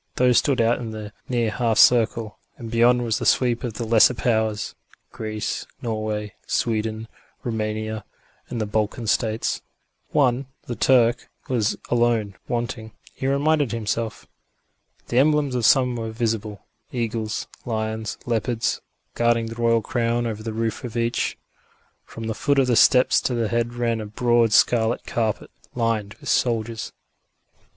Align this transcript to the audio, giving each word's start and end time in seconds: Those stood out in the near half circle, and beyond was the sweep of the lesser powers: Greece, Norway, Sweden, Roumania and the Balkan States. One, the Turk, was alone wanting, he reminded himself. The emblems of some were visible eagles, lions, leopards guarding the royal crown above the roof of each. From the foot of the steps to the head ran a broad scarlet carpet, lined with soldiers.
Those 0.15 0.39
stood 0.39 0.59
out 0.59 0.79
in 0.79 0.89
the 0.89 1.13
near 1.29 1.51
half 1.51 1.77
circle, 1.77 2.39
and 2.57 2.71
beyond 2.71 3.03
was 3.03 3.19
the 3.19 3.25
sweep 3.27 3.63
of 3.63 3.73
the 3.75 3.85
lesser 3.85 4.15
powers: 4.15 4.73
Greece, 5.11 5.67
Norway, 5.79 6.33
Sweden, 6.47 7.07
Roumania 7.43 8.03
and 8.49 8.59
the 8.59 8.65
Balkan 8.65 9.05
States. 9.05 9.61
One, 10.09 10.47
the 10.65 10.75
Turk, 10.75 11.29
was 11.47 11.77
alone 11.91 12.33
wanting, 12.47 12.93
he 13.13 13.27
reminded 13.27 13.73
himself. 13.73 14.25
The 15.09 15.19
emblems 15.19 15.53
of 15.53 15.65
some 15.67 15.95
were 15.95 16.09
visible 16.09 16.65
eagles, 16.91 17.45
lions, 17.63 18.17
leopards 18.25 18.81
guarding 19.13 19.45
the 19.49 19.55
royal 19.61 19.83
crown 19.83 20.25
above 20.25 20.45
the 20.45 20.51
roof 20.53 20.83
of 20.83 20.97
each. 20.97 21.37
From 22.05 22.23
the 22.23 22.33
foot 22.33 22.57
of 22.57 22.65
the 22.65 22.75
steps 22.75 23.21
to 23.21 23.35
the 23.35 23.49
head 23.49 23.75
ran 23.75 24.01
a 24.01 24.07
broad 24.07 24.51
scarlet 24.51 25.05
carpet, 25.05 25.51
lined 25.75 26.15
with 26.15 26.27
soldiers. 26.29 26.91